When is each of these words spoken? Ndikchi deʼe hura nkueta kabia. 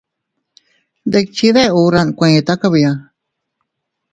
Ndikchi 1.07 1.47
deʼe 1.55 1.73
hura 1.75 2.01
nkueta 2.07 2.53
kabia. 2.61 2.91